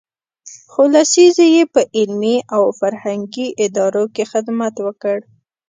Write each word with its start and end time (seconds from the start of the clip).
څو 0.69 0.81
لسیزې 0.93 1.45
یې 1.55 1.63
په 1.73 1.81
علمي 1.97 2.37
او 2.55 2.63
فرهنګي 2.79 3.47
ادارو 3.65 4.03
کې 4.15 4.23
خدمت 4.31 4.75
وکړ. 4.85 5.17